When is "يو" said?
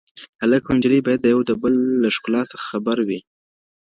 1.33-1.39